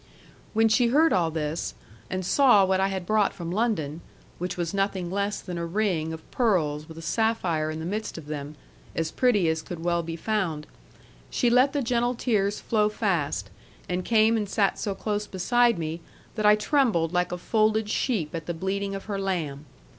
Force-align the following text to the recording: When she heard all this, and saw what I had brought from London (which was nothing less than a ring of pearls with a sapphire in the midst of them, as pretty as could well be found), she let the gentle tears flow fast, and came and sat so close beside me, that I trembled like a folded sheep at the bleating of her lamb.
When 0.53 0.67
she 0.67 0.87
heard 0.87 1.13
all 1.13 1.29
this, 1.29 1.75
and 2.09 2.25
saw 2.25 2.65
what 2.65 2.79
I 2.79 2.87
had 2.87 3.05
brought 3.05 3.35
from 3.35 3.51
London 3.51 4.01
(which 4.39 4.57
was 4.57 4.73
nothing 4.73 5.11
less 5.11 5.39
than 5.41 5.59
a 5.59 5.65
ring 5.67 6.11
of 6.11 6.27
pearls 6.31 6.89
with 6.89 6.97
a 6.97 7.03
sapphire 7.03 7.69
in 7.69 7.79
the 7.79 7.85
midst 7.85 8.17
of 8.17 8.25
them, 8.25 8.55
as 8.95 9.11
pretty 9.11 9.47
as 9.47 9.61
could 9.61 9.83
well 9.83 10.01
be 10.01 10.15
found), 10.15 10.65
she 11.29 11.51
let 11.51 11.73
the 11.73 11.83
gentle 11.83 12.15
tears 12.15 12.59
flow 12.59 12.89
fast, 12.89 13.51
and 13.87 14.03
came 14.03 14.35
and 14.37 14.49
sat 14.49 14.79
so 14.79 14.95
close 14.95 15.27
beside 15.27 15.77
me, 15.77 16.01
that 16.33 16.47
I 16.47 16.55
trembled 16.55 17.13
like 17.13 17.31
a 17.31 17.37
folded 17.37 17.87
sheep 17.87 18.33
at 18.33 18.47
the 18.47 18.55
bleating 18.55 18.95
of 18.95 19.05
her 19.05 19.19
lamb. 19.19 19.67